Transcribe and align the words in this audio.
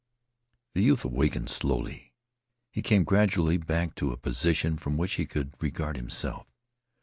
The 0.73 0.81
youth 0.81 1.05
awakened 1.05 1.51
slowly. 1.51 2.15
He 2.71 2.81
came 2.81 3.03
gradually 3.03 3.57
back 3.57 3.93
to 3.97 4.11
a 4.11 4.17
position 4.17 4.79
from 4.79 4.97
which 4.97 5.13
he 5.13 5.27
could 5.27 5.53
regard 5.61 5.95
himself. 5.95 6.47